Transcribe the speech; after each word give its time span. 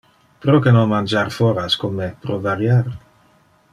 Proque 0.43 0.69
non 0.75 0.91
mangiar 0.93 1.27
foras 1.37 1.73
con 1.81 1.91
me 1.99 2.09
pro 2.23 2.35
variar? 2.47 2.85